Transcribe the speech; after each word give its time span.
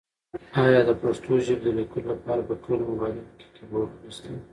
ایا 0.63 0.81
د 0.87 0.91
پښتو 1.01 1.33
ژبې 1.45 1.59
د 1.63 1.67
لیکلو 1.77 2.07
لپاره 2.13 2.41
په 2.49 2.53
ټولو 2.63 2.81
مبایلونو 2.91 3.31
کې 3.37 3.47
کیبورډونه 3.55 4.09
شته؟ 4.15 4.29